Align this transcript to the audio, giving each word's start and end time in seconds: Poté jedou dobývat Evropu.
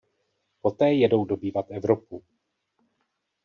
Poté 0.61 0.93
jedou 0.93 1.25
dobývat 1.25 1.71
Evropu. 1.71 2.23